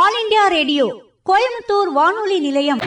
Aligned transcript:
All 0.00 0.16
India 0.20 0.44
radio 0.54 0.84
Coimbatore 1.28 1.90
வானொலி 1.96 2.38
நிலையம். 2.44 2.80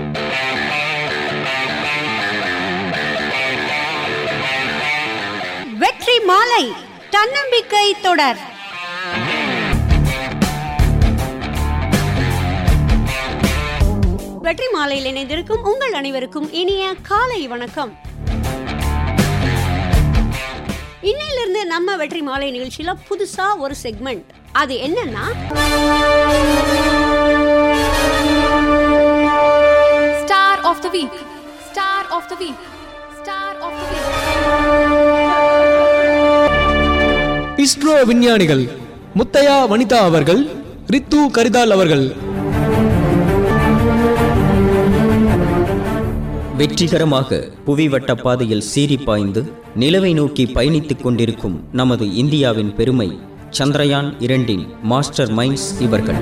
வெற்றி 5.84 6.16
மாலை 6.30 6.66
தன்னம்பிக்கை 7.16 7.86
தொடர். 8.06 8.40
வெற்றி 14.48 14.68
மாலையில் 14.76 15.10
இணைந்திருக்கும் 15.12 15.64
உங்கள் 15.72 15.96
அனைவருக்கும் 16.02 16.50
இனிய 16.64 16.94
காலை 17.12 17.42
வணக்கம். 17.48 17.94
இன்னையிலிருந்து 21.08 21.62
நம்ம 21.66 21.96
வெற்றி 21.98 22.22
மாலை 22.22 22.50
நிகழ்ச்சியில 22.52 22.94
புதுசா 23.10 23.48
ஒரு 23.66 23.76
செக்மெண்ட் 23.84 24.28
அது 24.62 24.76
என்னன்னா 24.88 25.26
Star 30.22 30.58
of 30.64 30.78
the 30.82 30.90
Week. 30.90 31.14
Star 31.68 32.02
of 32.12 32.24
the 32.32 32.38
Week. 32.38 32.60
Star 33.20 33.52
of 33.68 33.74
the 33.82 33.88
Week. 33.92 34.08
ISRO 37.66 37.94
விஞ்ஞானிகள் 38.10 38.64
முத்தையா 39.16 39.56
வனிதா 39.72 40.00
அவர்கள் 40.10 40.42
ரித்து 40.90 41.20
கரிதால் 41.38 41.72
அவர்கள் 41.72 42.04
வெற்றிகரமாக 46.58 47.48
புவிவட்ட 47.66 48.16
பாதையில் 48.16 48.62
சீறி 48.62 48.98
பாய்ந்து 48.98 49.42
நிலவை 49.80 50.14
நோக்கி 50.14 50.46
பயணித்துக் 50.46 51.02
கொண்டிருக்கும் 51.02 51.64
நமது 51.72 52.14
இந்தியாவின் 52.14 52.76
பெருமை 52.76 53.20
சந்திரயான் 53.60 54.14
இரண்டின் 54.20 54.66
மாஸ்டர் 54.84 55.36
மைண்ட்ஸ் 55.36 55.68
இவர்கள். 55.80 56.16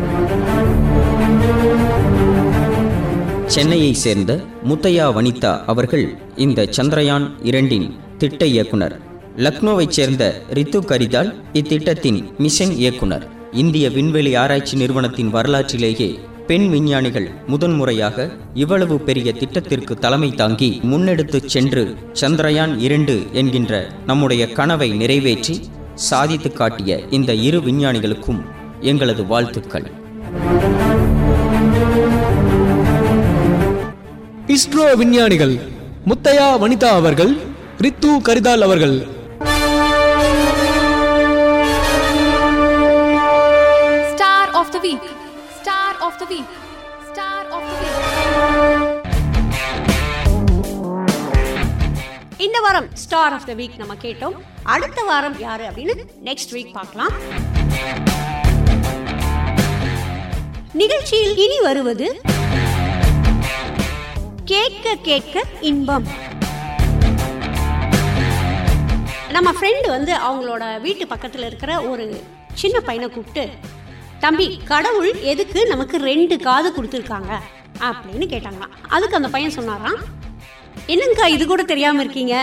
சென்னையை 3.46 3.94
சேர்ந்த 3.94 4.44
முத்தையா 4.68 5.08
வனிதா 5.18 5.64
அவர்கள் 5.66 6.18
இந்த 6.36 6.68
சந்திரயான் 6.78 7.32
இரண்டின் 7.44 7.96
திட்ட 8.18 8.46
இயக்குனர். 8.46 9.00
லக்னோவைச் 9.38 9.96
சேர்ந்த 9.98 10.42
ரித்து 10.54 10.82
கரிதால் 10.82 11.34
இத்திட்டத்தின் 11.54 12.38
மிஷன் 12.38 12.72
இயக்குனர். 12.72 13.28
இந்திய 13.52 13.90
விண்வெளி 13.90 14.36
ஆராய்ச்சி 14.36 14.78
நிறுவனத்தின் 14.78 15.30
வரலாற்றிலேயே 15.30 16.20
பெண் 16.48 16.70
விஞ்ஞானிகள் 16.70 17.32
முதன்முறையாக 17.48 18.30
இவ்வளவு 18.54 19.00
பெரிய 19.00 19.34
திட்டத்திற்கு 19.34 19.96
தலைமை 19.96 20.32
தாங்கி 20.32 20.82
முன்னெடுத்துச் 20.84 21.46
சென்று 21.46 21.96
சந்திரயான் 22.22 22.80
இரண்டு 22.80 23.24
என்கின்ற 23.32 23.88
நம்முடைய 24.06 24.52
கனவை 24.52 24.92
நிறைவேற்றி 24.92 25.62
சாதித்து 25.96 26.54
காட்டிய 26.54 27.00
இந்த 27.10 27.34
இரு 27.34 27.60
விஞ்ஞானிகளுக்கும் 27.60 28.42
எங்களது 28.82 29.26
வாழ்த்துக்கள். 29.26 29.92
இஸ்ரோ 34.48 34.96
விஞ்ஞானிகள் 34.98 35.56
முத்தையா 36.08 36.60
வனிதா 36.60 36.90
அவர்கள் 36.94 37.38
ரித்து 37.78 38.22
கரிதால் 38.22 38.62
அவர்கள் 38.62 39.15
of 46.16 46.22
the 46.22 46.28
Week. 46.28 46.50
Star 47.10 47.40
of 47.48 47.64
the 47.72 47.78
Week. 47.82 49.02
இந்த 52.46 52.58
வாரம் 52.66 52.88
ஸ்டார் 53.02 53.34
ஆஃப் 53.36 53.46
த 53.46 53.54
வீக் 53.54 53.78
நம்ம 53.78 53.94
கேட்டோம் 54.04 54.36
அடுத்த 54.74 55.00
வாரம் 55.04 55.38
யாரு 55.40 55.66
அப்படின்னு 55.70 55.94
நெக்ஸ்ட் 56.28 56.54
வீக் 56.56 56.72
பார்க்கலாம் 56.76 57.14
நிகழ்ச்சியில் 60.74 61.38
இனி 61.46 61.58
வருவது 61.66 62.08
கேட்க 64.46 64.96
கேட்க 65.04 65.36
இன்பம் 65.70 66.08
நம்ம 69.32 69.52
ஃப்ரெண்டு 69.58 69.88
வந்து 69.90 70.14
அவங்களோட 70.26 70.66
வீட்டு 70.82 71.08
பக்கத்தில் 71.08 71.48
இருக்கிற 71.48 71.72
ஒரு 71.92 72.06
சின்ன 72.56 72.80
பையனை 72.82 73.10
கூப்பிட்டு 73.10 73.46
தம்பி 74.24 74.46
கடவுள் 74.72 75.12
எதுக்கு 75.32 75.60
நமக்கு 75.72 75.96
ரெண்டு 76.10 76.36
காது 76.46 76.70
கொடுத்துருக்காங்க? 76.76 77.32
அப்படின்னு 77.88 78.26
கேட்டாங்களாம். 78.34 78.74
அதுக்கு 78.96 79.18
அந்த 79.20 79.30
பையன் 79.36 79.56
சொன்னாராம் 79.58 80.00
என்னங்கக்கா 80.94 81.28
இது 81.36 81.44
கூட 81.46 81.64
தெரியாமல் 81.72 82.04
இருக்கீங்க? 82.04 82.36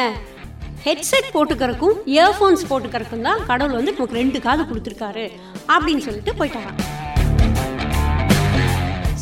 ஹெட்செட் 0.87 1.29
போட்டுக்கிறக்கும் 1.35 1.97
இயர்ஃபோன்ஸ் 2.15 2.63
போட்டுக்கிறக்கும் 2.71 3.27
தான் 3.29 3.43
கடவுள் 3.51 3.79
வந்து 3.79 3.95
நமக்கு 3.97 4.21
ரெண்டு 4.21 4.39
காது 4.47 4.63
கொடுத்துருக்காரு 4.71 5.27
அப்படின்னு 5.75 6.05
சொல்லிட்டு 6.07 6.35
போயிட்டாராம். 6.41 6.81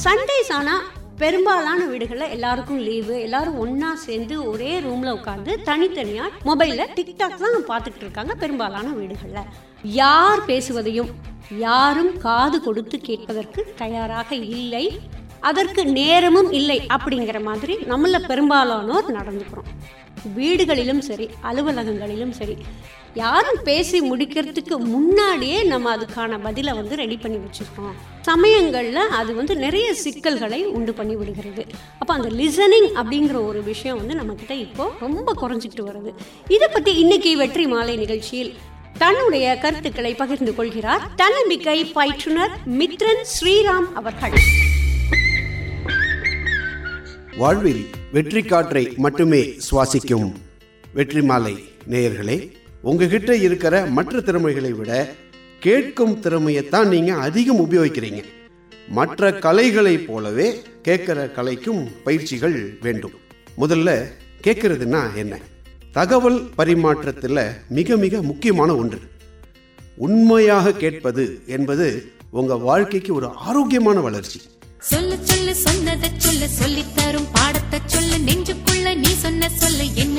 சண்டேஸ் 0.05 0.53
ஆனால் 0.59 0.84
பெரும்பாலான 1.22 1.81
வீடுகளில் 1.91 2.33
எல்லாருக்கும் 2.37 2.78
லீவு 2.87 3.16
எல்லாரும் 3.25 3.59
ஒன்றா 3.65 3.91
சேர்ந்து 4.05 4.34
ஒரே 4.50 4.71
ரூமில் 4.87 5.16
உட்காந்து 5.16 5.55
தனித்தனியாக 5.69 6.31
மொபைலில் 6.50 6.93
டிக்டாக் 6.99 7.43
தான் 7.43 7.69
பார்த்துக்கிட்டு 7.72 8.06
இருக்காங்க 8.06 8.34
பெரும்பாலான 8.44 8.89
வீடுகளில். 9.00 9.50
யார் 10.03 10.43
பேசுவதையும் 10.50 11.10
யாரும் 11.59 12.12
காது 12.19 12.59
கொடுத்து 12.61 12.99
கேட்பதற்கு 12.99 13.61
தயாராக 13.77 14.34
இல்லை. 14.34 14.84
அதற்கு 15.41 15.83
நேரமும் 15.87 16.50
இல்லை 16.53 16.78
அப்படிங்கிற 16.94 17.38
மாதிரி 17.43 17.75
நம்மள 17.91 18.16
பெரும்பாலானோர் 18.31 19.15
நடந்துக்கிறோம். 19.19 19.71
வீடுகளிலும் 20.37 21.03
சரி 21.09 21.27
அலுவலகங்களிலும் 21.50 22.34
சரி 22.39 22.56
யாரும் 23.15 23.60
பேசி 23.65 23.99
முடிக்கிறதுக்கு 24.10 24.75
முன்னாடியே 24.94 25.62
நம்ம 25.62 25.97
அதுக்கான 25.97 26.39
பதிலை 26.43 26.72
வந்து 26.72 26.97
ரெடி 26.97 27.16
பண்ணி 27.16 27.39
வச்சுருக்கோம். 27.44 27.94
சமயங்களில் 28.21 29.03
அது 29.21 29.34
வந்து 29.34 29.56
நிறைய 29.56 29.94
சிக்கல்களை 29.94 30.60
உண்டு 30.65 30.93
பண்ணி 30.93 31.15
விடுகிறது. 31.16 31.65
அப்போ 31.99 32.15
அந்த 32.15 32.28
லிசனிங் 32.41 32.91
அப்படிங்கிற 33.00 33.39
ஒரு 33.47 33.62
விஷயம் 33.62 33.97
வந்து 33.97 34.19
நம்மக்கிட்ட 34.21 34.56
இப்போது 34.66 34.93
ரொம்ப 35.00 35.34
குறைஞ்சிட்டு 35.43 35.84
வருது. 35.91 36.12
இதை 36.49 36.69
பற்றி 36.72 36.94
இன்னைக்கு 36.99 37.37
வெற்றி 37.37 37.66
மாலை 37.66 37.97
நிகழ்ச்சியில் 37.97 38.53
தன்னுடைய 39.03 39.59
கருத்துக்களை 39.59 40.15
பகிர்ந்து 40.15 40.55
கொள்கிறார் 40.55 41.15
தன்னம்பிக்கை 41.15 41.93
பயிற்றுனர் 41.94 42.55
மித்ரன் 42.66 43.22
ஸ்ரீராம் 43.33 43.88
அவர்கள். 43.94 44.33
வாழ்வில் 47.37 47.87
வெற்றி 48.12 48.43
காற்றை 48.43 48.93
மட்டுமே 48.97 49.56
சுவாசிக்கும் 49.71 50.33
வெற்றி 50.94 51.22
மாலை 51.22 51.55
நேயர்களே 51.91 52.53
உங்ககிட்ட 52.83 53.37
இருக்கிற 53.37 53.87
மற்ற 53.87 54.21
திறமைகளை 54.21 54.72
விட 54.72 55.15
கேட்கும் 55.60 56.21
திறமையைத்தான் 56.22 56.89
நீங்க 56.89 57.15
அதிகம் 57.15 57.71
உபயோகிக்கிறீங்க. 57.71 58.25
மற்ற 58.89 59.33
கலைகளைப் 59.33 60.06
போலவே 60.06 60.62
கேட்கிற 60.83 61.31
கலைக்கும் 61.37 61.83
பயிற்சிகள் 62.05 62.78
வேண்டும். 62.81 63.16
முதல்ல 63.59 64.05
கேட்கறதுன்னா 64.44 65.15
என்ன? 65.15 65.39
தகவல் 65.93 66.51
பரிமாற்றத்தில் 66.59 67.53
மிக 67.69 67.97
மிக 67.97 68.23
முக்கியமான 68.23 68.77
ஒன்று. 68.77 69.01
உண்மையாக 69.97 70.73
கேட்பது 70.73 71.43
என்பது 71.47 72.12
உங்க 72.31 72.56
வாழ்க்கைக்கு 72.56 73.15
ஒரு 73.15 73.27
ஆரோக்கியமான 73.27 74.01
வளர்ச்சி. 74.01 74.41
சொல்லு 74.78 75.19
சொல்லு 75.23 75.55
சொன்னதை 75.55 76.11
சொல்ல 76.17 76.49
சொல்லி 76.49 76.84
தரும் 76.95 77.27
பாடத்தை 77.33 77.81
சொல்லு 77.87 78.17
நெஞ்சுக்குள்ள 78.17 78.97
நீ 78.97 79.15
சொன்ன 79.15 79.49
சொல்ல 79.49 79.83
என்னென்ன 79.83 79.89
சொல்லு 79.95 80.09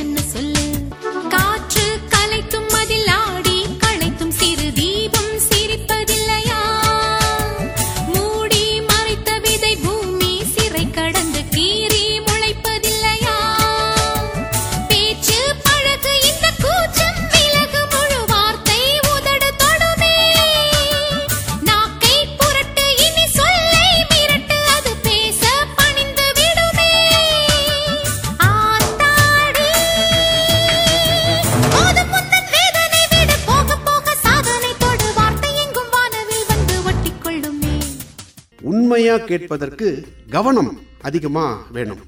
உண்மையா 39.11 39.29
கேட்பதற்கு 39.29 39.87
கவனம் 40.29 40.69
அதிகமா 41.07 41.45
வேணும். 41.71 42.03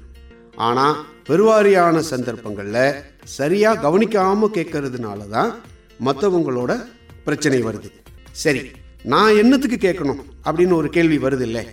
ஆனா 0.66 0.84
பெருவாரியான 1.28 1.96
சந்தர்ப்பங்கள்ல 2.10 2.78
சரியா 3.38 3.70
கவனிக்காம 3.84 4.48
கேட்கறதுனால 4.54 5.26
தான் 5.34 5.50
மற்றவங்களோட 6.06 6.72
பிரச்சனை 7.26 7.58
வருது. 7.64 7.88
சரி 8.42 8.62
நான் 9.12 9.38
என்னத்துக்கு 9.42 9.78
கேட்கணும் 9.86 10.22
அப்படின்னு 10.44 10.78
ஒரு 10.80 10.90
கேள்வி 10.96 11.18
வருது 11.18 11.44
இல்லை 11.48 11.64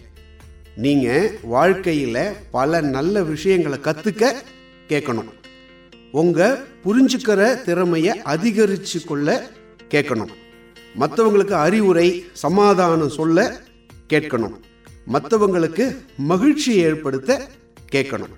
நீங்க 0.85 1.07
வாழ்க்கையில 1.53 2.17
பல 2.57 2.81
நல்ல 2.95 3.23
விஷயங்களை 3.31 3.79
கத்துக்க 3.87 4.33
கேட்கணும். 4.91 5.31
உங்க 6.21 6.59
புரிஞ்சுக்கிற 6.85 7.41
திறமையை 7.63 8.15
அதிகரிச்சு 8.33 8.99
கொள்ள 9.05 9.29
கேட்கணும். 9.93 10.33
மற்றவங்களுக்கு 10.99 11.57
அறிவுரை 11.67 12.09
சமாதானம் 12.45 13.17
சொல்ல 13.19 13.39
கேட்கணும். 14.13 14.57
மற்றவங்களுக்கு 15.13 15.95
மகிழ்ச்சியை 16.17 16.83
ஏற்படுத்த 16.83 17.47
கேட்கணும். 17.91 18.35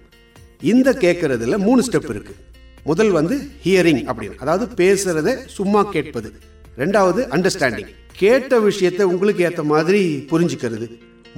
இந்த 0.61 0.91
கேட்கறதுல 0.91 1.57
மூணு 1.57 1.81
ஸ்டெப் 1.81 2.09
இருக்கு. 2.09 2.35
முதல் 2.83 3.09
வந்து 3.09 3.37
ஹியரிங் 3.63 4.05
அப்படின்னு. 4.05 4.35
அதாவது 4.35 4.83
பேசுறத 4.83 5.45
சும்மா 5.45 5.83
கேட்பது. 5.83 6.33
ரெண்டாவது 6.77 7.21
அண்டர்ஸ்டாண்டிங் 7.35 7.87
கேட்ட 8.17 8.59
விஷயத்தை 8.59 9.05
உங்களுக்கு 9.05 9.43
ஏற்ற 9.43 9.63
மாதிரி 9.63 10.27
புரிஞ்சுக்கிறது. 10.31 10.87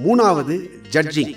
மூணாவது 0.06 0.70
ஜட்ஜிங் 0.92 1.36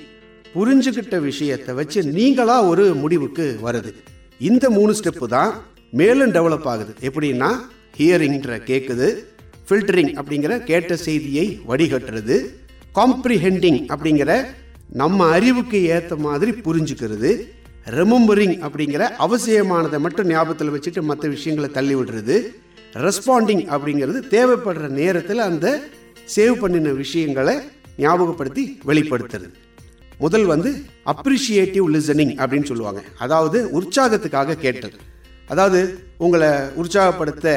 புரிஞ்சுக்கிட்ட 0.56 1.19
விஷயத்தை 1.19 1.75
வச்சு 1.75 2.04
நீங்களா 2.04 2.63
ஒரு 2.63 2.95
முடிவுக்கு 2.95 3.60
வருது 3.63 3.94
இந்த 4.40 4.69
மூணு 4.69 4.92
ஸ்டெப்பு 4.92 5.28
தான் 5.28 5.62
மேலும் 5.92 6.31
டெவலப் 6.31 6.63
ஆகுது. 6.63 6.94
எப்படின்னா 7.02 7.56
ஹியரிங்ன்ற 7.98 8.56
கேட்குது 8.69 9.07
ஃபில்டரிங் 9.69 10.13
அப்படிங்கிற 10.22 10.63
கேட்ட 10.63 10.95
செய்தியை 10.95 11.60
வடிகட்டுறது. 11.68 12.45
காம்ப்ரிஹெண்டிங் 13.00 13.81
அப்படிங்கிற 13.94 14.31
நம்ம 15.01 15.28
அறிவுக்கு 15.38 15.80
ஏற்ற 15.96 16.13
மாதிரி 16.25 16.51
புரிஞ்சுக்கிறது 16.68 17.31
ரெமம்பரிங் 17.98 18.56
அப்படிங்கிற 18.66 19.04
அவசியமானதை 19.25 20.00
மட்டும் 20.06 20.28
ஞாபகத்தில் 20.28 20.72
வச்சுட்டு 20.75 21.01
மற்ற 21.10 21.25
விஷயங்களை 21.30 21.69
தள்ளி 21.78 21.96
விடுறது 21.96 22.38
ரெஸ்பாண்டிங் 23.06 23.63
அப்படிங்கிறது 23.75 24.19
தேவைப்படுற 24.36 24.88
நேரத்தில் 25.00 25.42
அந்த 25.48 25.68
சேவ் 26.36 26.56
பண்ணின 26.62 26.94
விஷயங்களை 27.04 27.56
ஞாபகப்படுத்தி 28.04 28.63
வெளிப்படுத்துறது. 28.90 29.50
முதல் 30.24 30.45
வந்து 30.45 30.72
அப்ரிஷியேட்டிவ் 31.13 31.88
லிசனிங் 31.95 32.34
அப்படின்னு 32.42 32.69
சொல்லுவாங்க. 32.72 33.02
அதாவது 33.25 33.60
உற்சாகத்துக்காக 33.80 34.57
கேட்டல். 34.66 34.95
அதாவது 35.54 35.81
உங்களை 36.25 36.50
உற்சாகப்படுத்த 36.81 37.48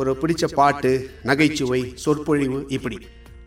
ஒரு 0.00 0.10
பிடிச்ச 0.22 0.44
பாட்டு 0.60 0.92
நகைச்சுவை 1.30 1.82
சொற்பொழிவு 2.04 2.60
இப்படி. 2.76 2.98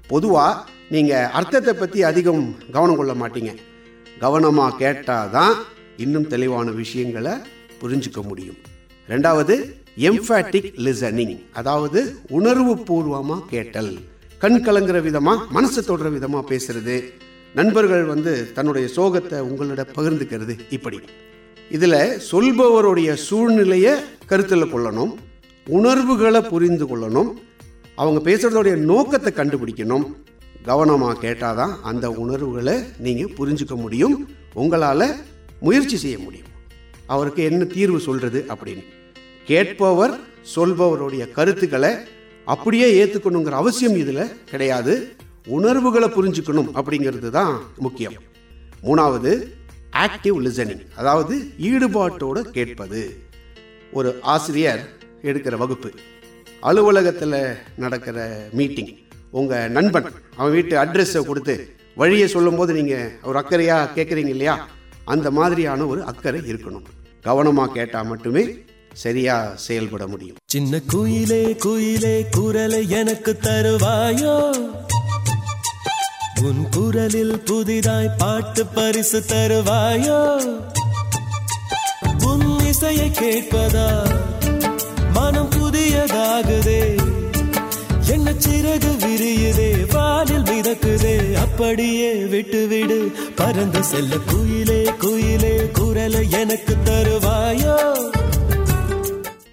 பொதுவாக 0.08 0.80
நீங்கள் 0.94 1.30
அர்த்தத்தை 1.40 1.74
பற்றி 1.74 2.00
அதிகம் 2.10 2.44
கவனம் 2.76 2.98
கொள்ள 3.00 3.14
மாட்டீங்க. 3.20 3.52
கவனமாக 4.24 4.78
கேட்டால் 4.82 5.30
தான் 5.36 5.54
இன்னும் 6.04 6.28
தெளிவான 6.34 6.68
விஷயங்களை 6.80 7.34
புரிஞ்சுக்க 7.82 8.22
முடியும். 8.30 8.58
ரெண்டாவது 9.10 9.56
எம்ஃபேட்டிக் 10.10 10.70
லிசனிங் 10.86 11.38
அதாவது 11.60 12.00
உணர்வு 12.38 12.74
பூர்வமாக 12.88 13.48
கேட்டல். 13.54 13.92
கண் 14.44 14.60
கலங்குற 14.66 15.00
விதமாக 15.08 15.46
மனசு 15.58 15.82
தொடுற 15.90 16.10
விதமாக 16.16 16.44
பேசுறது. 16.52 16.96
நண்பர்கள் 17.60 18.06
வந்து 18.14 18.34
தன்னுடைய 18.58 18.88
சோகத்தை 18.98 19.40
உங்களோட 19.50 19.86
பகிர்ந்துக்கிறது 19.98 20.56
இப்படி. 20.78 21.00
இதில் 21.78 22.00
சொல்பவருடைய 22.32 23.12
சூழ்நிலையை 23.28 23.94
கருத்தில் 24.32 24.72
கொள்ளணும் 24.74 25.14
உணர்வுகளை 25.68 26.42
புரிந்து 26.54 26.88
கொள்ளணும் 26.92 27.32
அவங்க 28.02 28.20
பேசுகிறதோடைய 28.28 28.76
நோக்கத்தை 28.92 29.34
கண்டுபிடிக்கணும் 29.40 30.06
கவனமாக 30.66 31.20
கேட்டால் 31.20 31.56
தான் 31.56 31.74
அந்த 31.82 32.12
உணர்வுகளை 32.24 32.76
நீங்கள் 33.06 33.36
புரிஞ்சுக்க 33.40 33.76
முடியும் 33.76 34.16
உங்களால் 34.54 35.08
முயற்சி 35.60 35.98
செய்ய 35.98 36.18
முடியும். 36.20 36.50
அவருக்கு 37.06 37.44
என்ன 37.44 37.64
தீர்வு 37.64 38.00
சொல்கிறது 38.00 38.46
அப்படின்னு. 38.54 38.84
கேட்பவர் 39.46 40.14
சொல்பவருடைய 40.56 41.24
கருத்துக்களை 41.32 41.92
அப்படியே 42.46 42.88
ஏற்றுக்கணுங்கிற 43.00 43.56
அவசியம் 43.64 43.96
இதில் 43.96 44.44
கிடையாது. 44.52 44.94
உணர்வுகளை 45.58 46.08
புரிஞ்சுக்கணும் 46.10 46.72
அப்படிங்கிறது 46.80 47.30
தான் 47.30 47.54
முக்கியம். 47.78 48.14
மூணாவது 48.84 49.32
ஆக்டிவ் 50.06 50.38
லிசனிங் 50.46 50.86
அதாவது 50.96 51.36
ஈடுபாட்டோட 51.70 52.40
கேட்பது. 52.58 53.02
ஒரு 53.94 54.10
ஆசிரியர் 54.22 54.84
எடுக்கிற 55.24 55.58
வகுப்பு 55.58 55.92
அலுவலகத்தில் 56.60 57.40
நடக்கிற 57.78 58.48
மீட்டிங் 58.54 58.92
உங்கள் 59.32 59.70
நண்பன் 59.70 60.12
அவன் 60.38 60.52
வீட்டு 60.52 60.78
அட்ரஸை 60.78 61.22
கொடுத்து 61.22 61.76
வழியை 61.96 62.28
சொல்லும்போது 62.28 62.74
நீங்கள் 62.74 63.20
ஒரு 63.24 63.40
அக்கறையாக 63.40 63.90
கேட்குறீங்க 63.96 64.28
இல்லையா? 64.28 64.68
அந்த 65.06 65.32
மாதிரியான 65.32 65.86
ஒரு 65.86 66.04
அக்கறை 66.04 66.42
இருக்கணும். 66.42 66.84
கவனமாக 67.22 67.72
கேட்டால் 67.72 68.06
மட்டுமே 68.06 68.64
சரியா 68.94 69.52
செயல்பட 69.56 70.08
முடியும். 70.08 70.36
சின்ன 70.46 70.82
குயிலே 70.94 71.58
குயிலே 71.66 72.30
குரலை 72.30 72.90
எனக்கு 72.90 73.38
தருவாயோ? 73.42 74.36
உன் 76.42 76.70
குரலில் 76.70 77.40
புதிதாய் 77.40 78.16
பாட்டு 78.18 78.66
பரிசு 78.66 79.20
தருவாயோ? 79.20 80.20
உன் 82.26 82.60
இசையை 82.60 83.10
கேட்பதா? 83.10 84.18
மனம் 85.14 85.50
புதியதாகுதே? 85.50 87.02
சிறகு 88.46 88.92
விரியுதே 89.04 89.94
வானில் 89.94 90.44
மிதக்குதே 90.44 91.34
அப்படியே 91.34 92.14
விட்டு 92.14 92.68
விடு 92.68 93.12
பறந்து 93.36 93.84
செல்ல 93.84 94.16
குயிலே 94.32 94.82
குயிலே 95.00 95.72
குரலை 95.72 96.30
எனக்கு 96.32 96.76
தருவாயோ? 96.86 97.76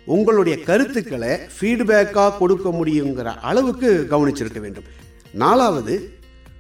உங்களுடைய 0.05 0.62
கருத்துக்களை 0.62 1.38
ஃபீட்பேக்காக 1.61 2.38
கொடுக்க 2.38 2.69
முடியுங்கிற 2.69 3.35
அளவுக்கு 3.40 4.06
கவனிச்சிருக்க 4.11 4.61
வேண்டும். 4.61 4.85
நாலாவது 5.32 6.11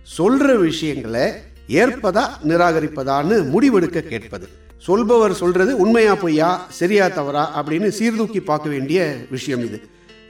சொல்கிற 0.02 0.54
விஷயங்களை 0.54 1.32
ஏற்பதா 1.68 2.24
நிராகரிப்பதான்னு 2.48 3.36
முடிவெடுக்க 3.54 4.00
கேட்பது. 4.00 4.48
சொல்பவர் 4.78 5.34
சொல்கிறது 5.34 5.76
உண்மையா 5.76 6.14
பொய்யா 6.14 6.66
சரியா 6.68 7.08
தவறா 7.08 7.44
அப்படின்னு 7.60 7.88
சீர்தூக்கி 7.88 8.40
பார்க்க 8.40 8.68
வேண்டிய 8.68 9.16
விஷயம் 9.30 9.64
இது. 9.64 9.80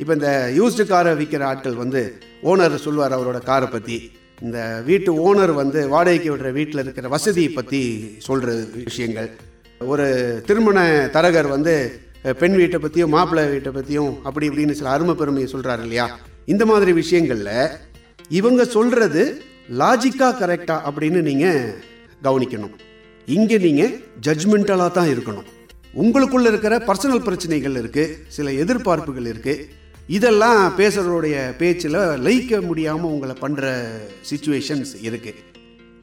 இப்போ 0.02 0.12
இந்த 0.18 0.30
யூஸ்டு 0.58 0.82
காரை 0.92 1.12
விற்கிற 1.20 1.42
ஆட்கள் 1.50 1.80
வந்து 1.82 2.00
ஓனர் 2.50 2.74
சொல்லுவார் 2.84 3.14
அவரோட 3.16 3.38
காரை 3.50 3.68
பற்றி 3.74 3.96
இந்த 4.46 4.58
வீட்டு 4.88 5.10
ஓனர் 5.28 5.52
வந்து 5.60 5.80
வாடகைக்கு 5.92 6.28
விடுற 6.32 6.50
வீட்டில் 6.58 6.82
இருக்கிற 6.82 7.06
வசதியை 7.14 7.50
பற்றி 7.56 7.80
சொல்கிற 8.26 8.50
விஷயங்கள். 8.88 9.28
ஒரு 9.92 10.06
திருமண 10.48 10.78
தரகர் 11.16 11.48
வந்து 11.54 11.74
பெண் 12.40 12.56
வீட்டை 12.60 12.78
பற்றியும் 12.84 13.12
மாப்பிள்ளை 13.14 13.44
வீட்டை 13.54 13.70
பற்றியும் 13.76 14.12
அப்படி 14.28 14.48
இப்படின்னு 14.48 14.78
சில 14.80 14.90
அருமை 14.94 15.14
பெருமையை 15.20 15.48
சொல்கிறாரு 15.52 15.82
இல்லையா? 15.86 16.06
இந்த 16.52 16.64
மாதிரி 16.70 16.92
விஷயங்களில் 17.02 17.56
இவங்க 18.38 18.62
சொல்கிறது 18.76 19.22
லாஜிக்காக 19.80 20.38
கரெக்டாக 20.42 20.86
அப்படின்னு 20.88 21.22
நீங்கள் 21.30 21.60
கவனிக்கணும். 22.26 22.74
இங்கே 23.28 23.58
நீங்கள் 23.66 23.94
ஜட்ஜ்மெண்டலாக 24.26 24.96
தான் 24.98 25.10
இருக்கணும். 25.14 25.48
உங்களுக்குள்ள 26.02 26.46
இருக்கிற 26.52 26.74
பர்சனல் 26.88 27.26
பிரச்சனைகள் 27.26 27.76
இருக்குது 27.82 28.16
சில 28.36 28.50
எதிர்பார்ப்புகள் 28.62 29.28
இருக்குது 29.32 29.66
இதெல்லாம் 30.16 30.60
பேசுகிறவருடைய 30.78 31.36
பேச்சில் 31.56 31.96
லயிக்க 32.26 32.60
முடியாமல் 32.66 33.10
உங்களை 33.14 33.34
பண்ணுற 33.40 33.72
சுச்சுவேஷன்ஸ் 34.30 34.92
இருக்குது 35.08 35.40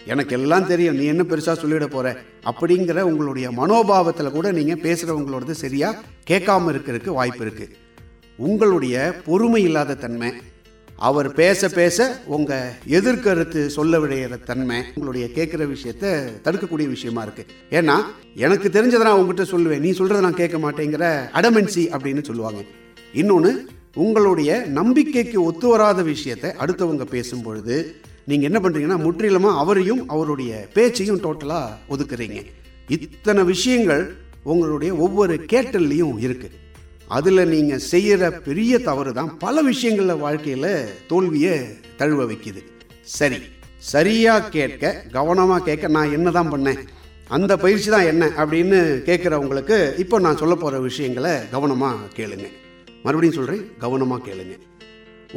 எனக்கு 0.06 0.34
எல்லாம் 0.38 0.68
தெரியும். 0.68 0.98
நீ 0.98 1.06
என்ன 1.06 1.24
பெருசாக 1.30 1.56
சொல்லிட 1.62 1.86
போகிற 1.86 2.08
அப்படிங்கிற 2.50 3.00
உங்களுடைய 3.02 3.48
மனோபாவத்தில் 3.52 4.36
கூட 4.36 4.52
நீங்கள் 4.52 4.84
பேசுகிறவங்களோடது 4.84 5.52
சரியாக 5.52 6.02
கேட்காம 6.30 6.72
இருக்கிறதுக்கு 6.74 7.18
வாய்ப்பு 7.20 7.46
இருக்குது 7.46 7.76
உங்களுடைய 8.38 8.96
பொறுமை 9.26 9.64
இல்லாத 9.64 9.96
தன்மை 9.96 10.32
அவர் 10.96 11.34
பேச 11.34 11.70
பேச 11.70 12.08
உங்கள் 12.26 12.70
எதிர்கருத்து 12.98 13.66
சொல்ல 13.78 14.00
விடையிற 14.00 14.38
தன்மை 14.44 14.78
உங்களுடைய 14.96 15.28
கேட்குற 15.38 15.64
விஷயத்த 15.74 16.06
தடுக்கக்கூடிய 16.46 16.88
விஷயமா 16.88 17.24
இருக்குது 17.26 17.52
ஏன்னா 17.72 17.96
எனக்கு 18.36 18.70
தெரிஞ்சதை 18.70 19.06
நான் 19.08 19.20
உங்ககிட்ட 19.20 19.58
சொல்லுவேன். 19.58 19.80
நீ 19.80 19.92
சொல்கிறத 19.92 20.20
நான் 20.20 20.42
கேட்க 20.42 20.58
மாட்டேங்கிற 20.58 21.08
அடமென்சி 21.40 21.86
அப்படின்னு 21.96 22.24
சொல்லுவாங்க. 22.24 22.62
இன்னொன்று 23.14 23.52
உங்களுடைய 24.04 24.52
நம்பிக்கைக்கு 24.78 25.38
ஒத்து 25.44 25.68
வராத 25.68 26.00
விஷயத்தை 26.04 26.50
அடுத்தவங்க 26.64 27.06
பேசும் 27.14 27.42
பொழுது 27.42 27.76
நீங்கள் 28.30 28.48
என்ன 28.50 28.60
பண்ணுறீங்கன்னா 28.60 29.00
முற்றிலுமாக 29.06 29.60
அவரையும் 29.62 30.02
அவருடைய 30.10 30.52
பேச்சையும் 30.76 31.22
டோட்டலாக 31.26 31.76
ஒதுக்குறீங்க. 31.94 32.40
இத்தனை 32.90 33.44
விஷயங்கள் 33.44 34.04
உங்களுடைய 34.44 34.92
ஒவ்வொரு 35.06 35.36
கேட்டல்லையும் 35.52 36.18
இருக்குது 36.26 36.58
அதில் 37.18 37.50
நீங்கள் 37.54 37.86
செய்கிற 37.92 38.32
பெரிய 38.48 38.80
தவறு 38.80 39.12
தான் 39.14 39.32
பல 39.44 39.62
விஷயங்களில் 39.62 40.24
வாழ்க்கையில் 40.26 40.72
தோல்வியை 41.08 41.56
தழுவ 42.00 42.22
வைக்குது. 42.32 42.62
சரி 43.18 43.40
சரியாக 43.94 44.50
கேட்க 44.50 44.94
கவனமாக 45.18 45.66
கேட்க 45.70 45.88
நான் 45.98 46.14
என்ன 46.18 46.32
தான் 46.32 46.52
பண்ணேன்? 46.54 46.80
அந்த 47.30 47.52
பயிற்சி 47.64 47.90
தான் 47.90 48.10
என்ன 48.12 48.24
அப்படின்னு 48.42 48.80
கேட்குறவங்களுக்கு 49.10 49.78
இப்போ 50.04 50.20
நான் 50.20 50.42
சொல்ல 50.44 50.56
போகிற 50.56 50.80
விஷயங்களை 50.90 51.34
கவனமாக 51.56 52.10
கேளுங்கள் 52.14 52.56
மறுபடியும் 53.06 53.38
சொல்கிறேன் 53.40 53.66
கவனமாக 53.84 54.24
கேளுங்க. 54.28 54.56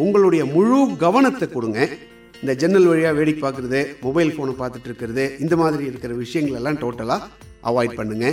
உங்களுடைய 0.05 0.43
முழு 0.55 0.79
கவனத்தை 1.05 1.47
கொடுங்க. 1.57 1.81
இந்த 2.43 2.53
ஜன்னல் 2.63 2.89
வழியாக 2.91 3.17
வேடிக்கை 3.19 3.43
பார்க்குறது 3.45 3.81
மொபைல் 4.05 4.33
ஃபோனை 4.35 4.55
பார்த்துட்டு 4.61 4.89
இருக்கிறது 4.91 5.25
இந்த 5.45 5.55
மாதிரி 5.63 5.85
இருக்கிற 5.91 6.13
விஷயங்களெல்லாம் 6.23 6.81
டோட்டலாக 6.83 7.29
அவாய்ட் 7.71 7.99
பண்ணுங்க. 8.01 8.27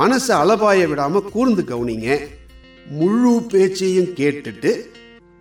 மனசை 0.00 0.34
அலபாய 0.42 0.86
விடாமல் 0.92 1.28
கூர்ந்து 1.34 1.62
கவனிங்க. 1.72 2.08
முழு 3.00 3.32
பேச்சையும் 3.52 4.10
கேட்டுட்டு 4.20 4.72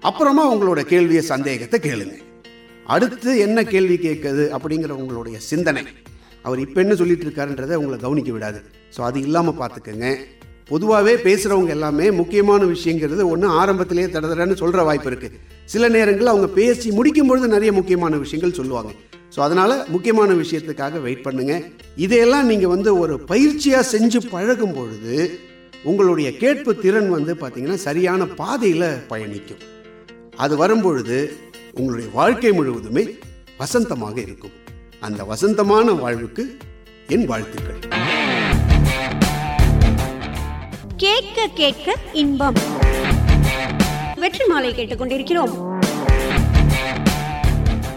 அப்புறமா 0.10 0.44
உங்களோட 0.53 0.82
கேள்வியை 0.92 1.24
சந்தேகத்தை 1.34 1.77
கேளுங்க. 1.88 2.15
அடுத்து 2.94 3.32
என்ன 3.46 3.60
கேள்வி 3.74 3.98
கேட்குது 4.06 4.46
அப்படிங்கிற 4.56 4.94
உங்களுடைய 5.01 5.38
சிந்தனை. 5.51 5.84
அவர் 6.48 6.63
இப்போ 6.65 6.80
என்ன 6.84 6.94
சொல்லிட்டு 7.01 7.25
இருக்காருன்றதை 7.27 7.75
உங்களை 7.82 7.98
கவனிக்க 8.00 8.32
விடாது. 8.36 8.60
ஸோ 8.96 9.01
அது 9.10 9.20
இல்லாமல் 9.27 9.60
பார்த்துக்கங்க. 9.62 10.08
பொதுவாகவே 10.70 11.13
பேசுகிறவங்க 11.25 11.72
எல்லாமே 11.77 12.05
முக்கியமான 12.20 12.62
விஷயங்கிறது 12.74 13.24
ஒன்று 13.34 13.48
ஆரம்பத்திலேயே 13.62 14.08
தடதடன்னு 14.13 14.55
சொல்கிற 14.62 14.84
வாய்ப்பு 14.89 15.10
இருக்குது 15.12 15.39
சில 15.74 15.89
நேரங்களில் 15.96 16.34
அவங்க 16.34 16.50
பேசி 16.60 16.88
முடிக்கும் 16.98 17.29
பொழுது 17.32 17.48
நிறைய 17.55 17.72
முக்கியமான 17.79 18.17
விஷயங்கள் 18.24 18.58
சொல்லுவாங்க. 18.60 18.91
ஸோ 19.36 19.39
அதனால் 19.46 19.75
முக்கியமான 19.93 20.32
விஷயத்துக்காக 20.41 21.00
வெயிட் 21.05 21.25
பண்ணுங்கள் 21.27 21.63
இதையெல்லாம் 22.05 22.50
நீங்கள் 22.51 22.74
வந்து 22.74 22.89
ஒரு 23.03 23.15
பயிற்சியாக 23.32 23.89
செஞ்சு 23.93 24.20
பழகும் 24.34 24.75
பொழுது 24.77 25.15
உங்களுடைய 25.91 26.29
கேட்பு 26.41 26.74
திறன் 26.84 27.10
வந்து 27.15 27.34
பார்த்திங்கன்னா 27.41 27.79
சரியான 27.88 28.27
பாதையில் 28.41 28.89
பயணிக்கும். 29.12 29.63
அது 30.43 30.53
வரும்பொழுது 30.63 31.17
உங்களுடைய 31.79 32.10
வாழ்க்கை 32.20 32.53
முழுவதுமே 32.60 33.05
வசந்தமாக 33.62 34.17
இருக்கும். 34.27 34.55
அந்த 35.08 35.24
வசந்தமான 35.34 35.91
வாழ்வுக்கு 36.03 36.46
என் 37.15 37.27
வாழ்த்துக்கள். 37.32 37.82
கேட்க 40.97 41.47
கேட்க 41.53 41.95
இன்பம். 42.13 42.57
வெற்றி 44.15 44.45
மாலை 44.47 44.73
கேட்டுக்கொண்டிருக்கிறோம். 44.73 45.53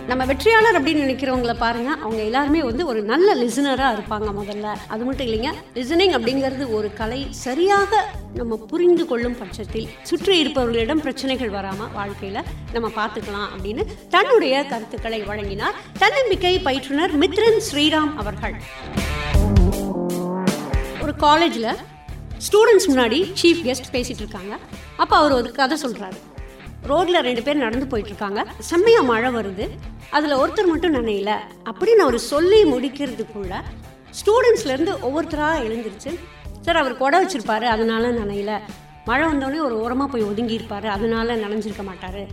நம்ம 0.06 0.24
வெற்றியாளர் 0.24 0.82
அப்படின்னு 0.82 1.04
நினைக்கிறவங்கள 1.04 1.54
பாருங்க. 1.58 1.90
அவங்க 1.90 2.22
எல்லாருமே 2.22 2.62
வந்து 2.62 2.86
ஒரு 2.86 3.02
நல்ல 3.02 3.34
லிசனராக 3.34 3.94
இருப்பாங்க 3.96 4.28
முதல்ல. 4.38 4.74
அது 4.88 5.04
மட்டும் 5.04 5.26
இல்லைங்க 5.26 5.50
லிசனிங் 5.74 6.14
அப்படிங்கிறது 6.18 6.72
ஒரு 6.72 6.92
கலை 6.92 7.26
சரியாக 7.30 8.04
நம்ம 8.34 8.56
புரிந்து 8.56 9.06
கொள்ளும் 9.06 9.38
பட்சத்தில் 9.38 9.88
சுற்றி 10.02 10.44
இருப்பவர்களிடம் 10.44 11.02
பிரச்சனைகள் 11.06 11.50
வராம 11.50 11.88
வாழ்க்கையில 11.98 12.44
நம்ம 12.72 12.88
பார்த்துக்கலாம் 12.88 13.50
அப்படின்னு 13.54 13.84
தன்னுடைய 14.08 14.64
கருத்துக்களை 14.64 15.22
வழங்கினார் 15.22 15.74
தன்னம்பிக்கை 15.98 16.60
பயிற்றுனர் 16.64 17.14
மித்ரன் 17.24 17.60
ஸ்ரீராம் 17.68 18.14
அவர்கள். 18.16 18.56
ஒரு 21.02 21.14
காலேஜில் 21.16 21.70
ஸ்டூடெண்ட்ஸ் 22.38 22.90
முன்னாடி 22.90 23.32
சீஃப் 23.42 23.64
கெஸ்ட் 23.64 23.92
பேசிட்டு 23.92 24.22
இருக்காங்க. 24.22 24.58
அப்போ 24.96 25.16
அவர் 25.16 25.32
ஒரு 25.32 25.52
கதை 25.52 25.78
சொல்கிறாரு 25.82 26.16
ரோட்ல 26.88 27.20
ரெண்டு 27.20 27.42
பேர் 27.42 27.56
நடந்து 27.56 27.86
போயிட்டு 27.86 28.12
இருக்காங்க 28.12 28.52
செம்மையா 28.58 29.00
மழை 29.00 29.34
வருது. 29.34 29.68
அதில் 30.10 30.36
ஒருத்தர் 30.36 30.66
மட்டும் 30.66 30.94
நினையில. 30.94 31.36
அப்படின்னு 31.64 32.02
அவர் 32.04 32.18
சொல்லி 32.18 32.64
முடிக்கிறதுக்குள்ள 32.64 33.62
ஸ்டூடெண்ட்ஸ்லேருந்து 34.10 34.96
ஒவ்வொருத்தராக 35.02 35.60
எழுந்துருச்சு 35.60 36.18
சார் 36.60 36.76
அவர் 36.76 36.96
கொடை 36.96 37.24
வச்சிருப்பாரு. 37.24 37.62
அதனால 37.62 38.10
நினையில. 38.10 38.60
மழை 39.04 39.28
வந்தோடனே 39.28 39.64
ஒரு 39.64 39.80
ஓரமாக 39.80 40.10
போய் 40.10 40.22
ஒதுங்கியிருப்பாரு. 40.22 40.86
அதனால 40.86 41.36
நனைஞ்சிருக்க 41.36 41.82
மாட்டாரு. 41.82 42.26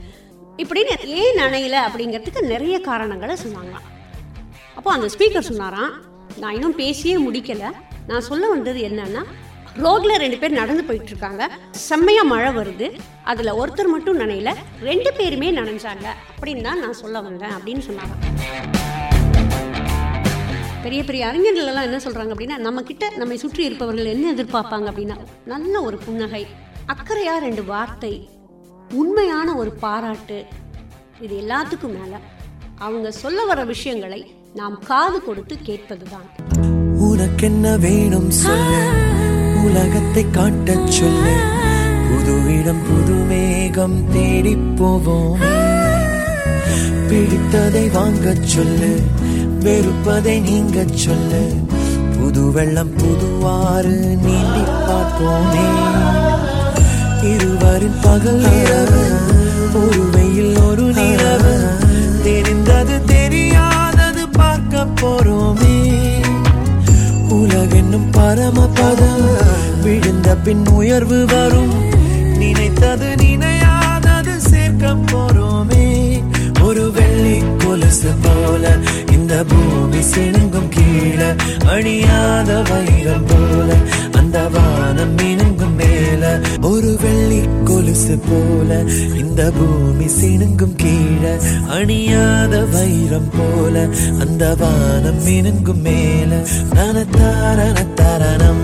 இப்படின்னு 0.57 1.05
ஏன் 1.05 1.38
நினையில 1.38 1.75
அப்படிங்கிறதுக்கு 1.88 2.41
நிறைய 2.41 2.79
காரணங்களை 2.79 3.36
சொன்னாங்களாம் 3.36 3.88
அப்போ 4.75 4.91
அந்த 4.91 5.10
ஸ்பீக்கர் 5.17 5.39
சொன்னாராம் 5.39 5.91
நான் 6.38 6.53
இன்னும் 6.53 6.75
பேசியே 6.75 7.29
முடிக்கலை. 7.29 7.72
நான் 8.07 8.22
சொல்ல 8.22 8.50
வந்தது 8.50 8.79
என்னன்னா 8.81 9.24
ரோட்ல 9.77 10.15
ரெண்டு 10.15 10.38
பேர் 10.38 10.51
நடந்து 10.51 10.84
போயிட்டு 10.84 11.08
இருக்காங்க 11.08 11.50
செம்மையா 11.72 12.24
மழை 12.24 12.56
வருது. 12.56 13.00
அதுல 13.24 13.65
ஒருத்தர் 13.65 13.88
மட்டும் 13.88 14.20
நனையல. 14.20 14.56
ரெண்டு 14.82 15.13
பேருமே 15.13 15.51
நனைஞ்சாங்க. 15.51 16.08
அப்படின்னு 16.42 16.62
தான் 16.62 16.80
நான் 16.80 16.94
சொல்ல 16.94 17.22
வந்தேன் 17.22 17.50
அப்படின்னு 17.50 17.82
சொன்னாங்க. 17.89 18.15
பெரிய 20.84 21.03
பெரிய 21.03 21.27
அறிஞர்கள் 21.27 21.65
எல்லாம் 21.65 21.84
என்ன 21.84 21.98
சொல்றாங்க 21.98 22.34
அப்படின்னா 22.36 22.58
நம்ம 22.58 22.82
கிட்ட 22.82 23.10
நம்மை 23.10 23.38
சுற்றி 23.38 23.63
இருப்பவர்கள் 23.63 24.06
என்ன 24.06 24.34
எதிர்பார்ப்பாங்க 24.34 24.88
அப்படின்னா 24.92 25.18
நல்ல 25.46 25.82
ஒரு 25.82 25.98
புன்னகை 25.98 26.48
அக்கறையா 26.88 27.38
ரெண்டு 27.39 27.65
வார்த்தை 27.65 28.30
உண்மையான 28.94 29.56
ஒரு 29.56 29.72
பாராட்டு 29.72 30.46
இது 31.22 31.36
எல்லாத்துக்கும் 31.42 32.01
மேல. 32.01 32.20
அவங்க 32.77 33.12
சொல்ல 33.12 33.46
வர 33.46 33.63
விஷயங்களை 33.63 34.36
நாம் 34.53 34.80
காது 34.80 35.24
கொடுத்து 35.24 35.58
கேட்பதுதான். 35.65 36.27
உனக்கென்ன 36.98 37.77
வேணும் 37.77 38.32
சொல்லு. 38.32 39.23
உலகத்தை 39.63 40.29
காட்டச் 40.32 40.91
சொல்லு 40.91 41.36
புது 42.08 42.60
இடம் 42.60 42.84
புது 42.88 43.13
மேகம் 43.13 44.12
தேடி 44.12 44.55
போவோம். 44.55 45.39
பிடித்ததை 47.08 47.91
வாங்கச் 47.91 48.48
சொல்லு 48.48 48.91
வெறுப்பதை 49.60 50.41
நீங்க 50.41 50.86
சொல்லு 50.93 51.43
புது 52.20 52.51
வெள்ளம் 52.51 52.93
புதுவாறு 52.98 53.96
நீந்தி 54.25 54.63
பார்ப்போமே. 54.88 55.67
இருவரின் 57.24 58.00
பகல் 58.01 58.43
இரவு 58.62 59.03
ஒரு 59.74 60.10
வெயில் 60.12 60.58
ஒரு 60.58 60.82
நிலவு 60.82 61.55
தெரிந்தது 62.24 62.98
தெரியாதது 63.05 64.29
பார்க்க 64.29 64.86
போறோமே. 65.01 65.77
உலகென்னும் 67.29 68.10
பரமபதம் 68.12 69.22
விழுந்த 69.84 70.36
பின் 70.36 70.68
உயர்வு 70.68 71.25
வரும். 71.25 71.74
நினைத்தது 72.38 73.06
நினையாதது 73.06 74.38
சேர்க்க 74.38 74.96
போறோமே. 75.12 76.22
ஒரு 76.62 76.92
வெள்ளி 76.92 77.42
கொலுசு 77.58 78.10
போல 78.22 78.78
இந்த 79.12 79.44
பூமி 79.48 79.98
சிணுங்கும் 79.98 80.70
கீழே. 80.70 81.30
அணியாத 81.66 82.62
வைரம் 82.62 83.25
போல 83.28 83.74
அந்த 84.12 84.48
வானம் 84.48 85.16
மினுங்கும் 85.18 85.75
மேல. 85.78 86.40
ஒரு 86.62 87.00
வெள்ளி 87.02 87.42
கொலுசு 87.63 88.20
போல 88.30 88.84
இந்த 89.18 89.52
பூமி 89.58 90.06
சிணுங்கும் 90.06 90.75
கீழே. 90.75 91.36
அணியாத 91.68 92.66
வைரம் 92.66 93.30
போல 93.38 93.88
அந்த 94.20 94.56
வானம் 94.60 95.28
மினுங்கும் 95.28 95.82
மேல. 95.82 96.36
தன 96.70 97.06
தாரண 97.12 97.86
தரணம் 97.96 98.62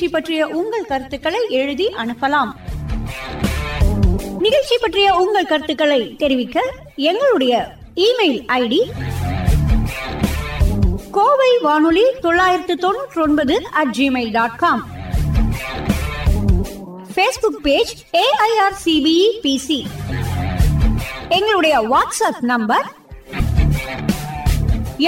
நிகழ்ச்சி 0.00 0.16
பற்றிய 0.16 0.44
உங்கள் 0.58 0.86
கருத்துக்களை 0.90 1.40
எழுதி 1.50 1.86
அனுப்பலாம். 2.02 2.50
நிகழ்ச்சி 4.44 4.76
பற்றிய 4.80 5.08
உங்கள் 5.14 5.48
கருத்துக்களை 5.50 5.98
தெரிவிக்க 6.22 6.62
எங்களுடைய 7.08 7.54
இமெயில் 8.04 8.38
ஐடி 8.58 8.80
கோவை 11.10 11.50
வானொலி 11.62 12.04
தொள்ளாயிரத்து 12.20 12.76
தொண்ணூற்றி 12.84 13.20
ஒன்பது 13.24 13.56
at 13.80 13.92
Gmail 13.98 14.32
dot 14.38 14.56
com 14.56 14.82
Facebook 17.14 17.60
page 17.62 17.92
AIR 18.24 18.80
CBE 18.84 19.28
PC 19.44 19.80
எங்களுடைய 21.28 21.76
வாட்ஸ்அப் 21.92 22.42
நம்பர் 22.52 22.88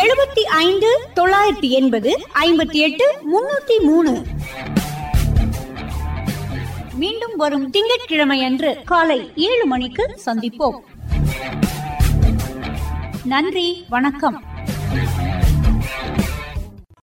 எழுபத்தி 0.02 0.44
ஐந்து 0.66 0.92
தொள்ளாயிரத்தி 1.16 1.70
எண்பது 1.80 2.12
ஐம்பத்தி 2.42 2.78
எட்டு 2.88 3.08
முன்னூத்தி 3.32 3.78
மூணு. 3.88 4.12
மீண்டும் 7.02 7.37
வரும் 7.37 7.71
திங்கட்கிழமை 7.71 8.44
அன்று 8.44 8.71
காலை 8.85 9.32
ஏழு 9.37 9.66
மணிக்கு 9.66 10.04
சந்திப்போம். 10.26 10.78
நன்றி 13.25 13.85
வணக்கம். 13.88 14.42